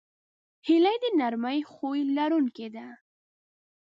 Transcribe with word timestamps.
هیلۍ 0.67 0.95
د 1.03 1.05
نرمه 1.19 1.53
خوی 1.71 2.01
لرونکې 2.17 2.67
ده 2.75 2.87